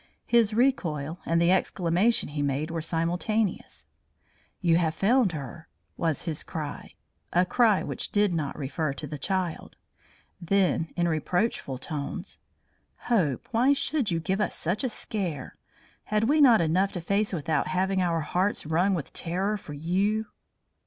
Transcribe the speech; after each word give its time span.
His 0.25 0.51
recoil 0.51 1.19
and 1.27 1.39
the 1.39 1.51
exclamation 1.51 2.29
he 2.29 2.41
made 2.41 2.71
were 2.71 2.81
simultaneous. 2.81 3.85
"You 4.59 4.77
have 4.77 4.95
found 4.95 5.33
her!" 5.33 5.67
was 5.95 6.23
his 6.23 6.41
cry, 6.41 6.95
a 7.31 7.45
cry 7.45 7.83
which 7.83 8.09
did 8.11 8.33
not 8.33 8.57
refer 8.57 8.93
to 8.93 9.05
the 9.05 9.19
child. 9.19 9.75
Then 10.41 10.89
in 10.95 11.07
reproachful 11.07 11.77
tones: 11.77 12.39
"Hope, 13.11 13.47
why 13.51 13.73
should 13.73 14.09
you 14.09 14.19
give 14.19 14.41
us 14.41 14.55
such 14.55 14.83
a 14.83 14.89
scare? 14.89 15.55
Had 16.05 16.23
we 16.23 16.41
not 16.41 16.61
enough 16.61 16.91
to 16.93 17.01
face 17.01 17.31
without 17.31 17.67
having 17.67 18.01
our 18.01 18.21
hearts 18.21 18.65
wrung 18.65 18.95
with 18.95 19.13
terror 19.13 19.55
for 19.55 19.73
you?" 19.73 20.25